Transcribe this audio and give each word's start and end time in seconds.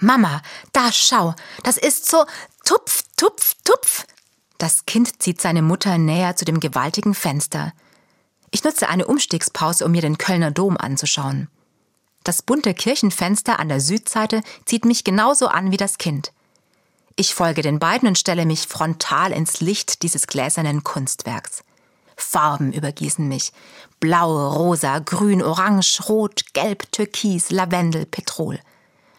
Mama, 0.00 0.42
da 0.72 0.90
schau, 0.92 1.34
das 1.62 1.76
ist 1.76 2.10
so 2.10 2.24
tupf, 2.64 3.02
tupf, 3.16 3.54
tupf. 3.64 4.06
Das 4.58 4.86
Kind 4.86 5.22
zieht 5.22 5.40
seine 5.40 5.62
Mutter 5.62 5.98
näher 5.98 6.36
zu 6.36 6.44
dem 6.44 6.58
gewaltigen 6.58 7.14
Fenster. 7.14 7.72
Ich 8.50 8.64
nutze 8.64 8.88
eine 8.88 9.06
Umstiegspause, 9.06 9.84
um 9.84 9.92
mir 9.92 10.02
den 10.02 10.18
Kölner 10.18 10.50
Dom 10.50 10.76
anzuschauen. 10.76 11.48
Das 12.24 12.42
bunte 12.42 12.74
Kirchenfenster 12.74 13.60
an 13.60 13.68
der 13.68 13.80
Südseite 13.80 14.42
zieht 14.64 14.84
mich 14.84 15.04
genauso 15.04 15.48
an 15.48 15.70
wie 15.70 15.76
das 15.76 15.98
Kind. 15.98 16.32
Ich 17.16 17.34
folge 17.34 17.62
den 17.62 17.78
beiden 17.78 18.08
und 18.08 18.18
stelle 18.18 18.46
mich 18.46 18.66
frontal 18.66 19.32
ins 19.32 19.60
Licht 19.60 20.02
dieses 20.02 20.26
gläsernen 20.26 20.82
Kunstwerks. 20.82 21.62
Farben 22.16 22.72
übergießen 22.72 23.26
mich. 23.26 23.52
Blau, 23.98 24.48
rosa, 24.48 24.98
grün, 24.98 25.42
orange, 25.42 26.00
rot, 26.08 26.44
gelb, 26.52 26.90
türkis, 26.92 27.50
lavendel, 27.50 28.06
petrol. 28.06 28.58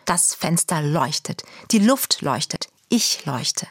Das 0.05 0.33
Fenster 0.33 0.81
leuchtet, 0.81 1.43
die 1.71 1.79
Luft 1.79 2.21
leuchtet, 2.21 2.67
ich 2.89 3.25
leuchte. 3.25 3.67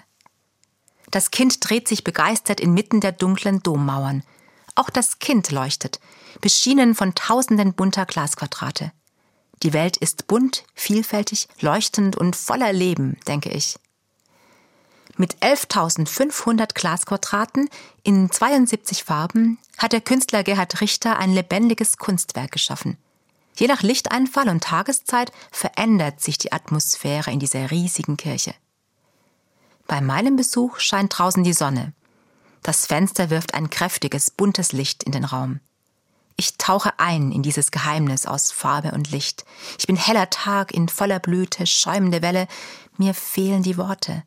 Das 1.11 1.31
Kind 1.31 1.69
dreht 1.69 1.89
sich 1.89 2.05
begeistert 2.05 2.61
inmitten 2.61 3.01
der 3.01 3.13
dunklen 3.13 3.63
Dommauern. 3.63 4.23
Auch 4.77 4.91
das 4.91 5.19
Kind 5.19 5.51
leuchtet, 5.51 6.01
beschienen 6.41 6.95
von 6.95 7.15
tausenden 7.15 7.75
bunter 7.75 8.07
Glasquadrate. 8.07 8.93
Die 9.63 9.73
Welt 9.73 9.97
ist 9.97 10.27
bunt, 10.27 10.65
vielfältig, 10.75 11.49
leuchtend 11.61 12.17
und 12.17 12.37
voller 12.37 12.73
Leben, 12.73 13.19
denke 13.27 13.51
ich. 13.51 13.79
Mit 15.17 15.37
11.500 15.43 16.73
Glasquadraten 16.73 17.69
in 18.05 18.31
72 18.31 19.05
Farben 19.05 19.59
hat 19.77 19.93
der 19.93 20.01
Künstler 20.01 20.45
Gerhard 20.45 20.81
Richter 20.81 21.19
ein 21.19 21.35
lebendiges 21.35 21.99
Kunstwerk 21.99 22.53
geschaffen. 22.53 22.97
Je 23.57 23.67
nach 23.67 23.83
Lichteinfall 23.83 24.49
und 24.49 24.65
Tageszeit 24.65 25.33
verändert 25.51 26.21
sich 26.21 26.39
die 26.39 26.53
Atmosphäre 26.53 27.31
in 27.31 27.41
dieser 27.41 27.71
riesigen 27.71 28.17
Kirche. 28.17 28.55
Bei 29.87 30.01
meinem 30.01 30.37
Besuch 30.37 30.79
scheint 30.79 31.19
draußen 31.19 31.45
die 31.45 31.53
Sonne. 31.53 31.93
Das 32.63 32.87
Fenster 32.87 33.31
wirft 33.31 33.55
ein 33.55 33.71
kräftiges, 33.71 34.31
buntes 34.31 34.73
Licht 34.73 35.03
in 35.03 35.13
den 35.13 35.25
Raum. 35.25 35.61
Ich 36.37 36.57
tauche 36.57 36.99
ein 36.99 37.33
in 37.33 37.43
dieses 37.43 37.71
Geheimnis 37.71 38.25
aus 38.25 38.51
Farbe 38.51 38.93
und 38.93 39.11
Licht. 39.11 39.45
Ich 39.79 39.87
bin 39.87 39.97
heller 39.97 40.31
Tag 40.31 40.73
in 40.73 40.89
voller 40.89 41.19
Blüte, 41.19 41.67
schäumende 41.67 42.23
Welle. 42.23 42.49
Mir 42.97 43.13
fehlen 43.13 43.63
die 43.63 43.77
Worte. 43.77 44.23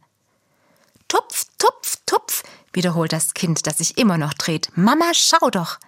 Tupf, 1.07 1.45
tupf, 1.57 1.97
tupf, 2.05 2.43
wiederholt 2.71 3.13
das 3.13 3.33
Kind, 3.33 3.65
das 3.65 3.79
sich 3.79 3.97
immer 3.97 4.17
noch 4.17 4.33
dreht. 4.33 4.71
Mama, 4.75 5.11
schau 5.13 5.49
doch. 5.49 5.79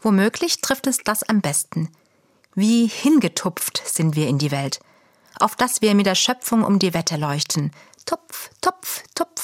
Womöglich 0.00 0.60
trifft 0.60 0.86
es 0.86 0.98
das 0.98 1.24
am 1.24 1.40
besten. 1.40 1.90
Wie 2.58 2.86
hingetupft 2.86 3.82
sind 3.84 4.16
wir 4.16 4.28
in 4.28 4.38
die 4.38 4.50
Welt, 4.50 4.80
auf 5.38 5.56
dass 5.56 5.82
wir 5.82 5.94
mit 5.94 6.06
der 6.06 6.14
Schöpfung 6.14 6.64
um 6.64 6.78
die 6.78 6.94
Wette 6.94 7.18
leuchten. 7.18 7.70
Tupf, 8.06 8.48
tupf, 8.62 9.02
tupf. 9.14 9.35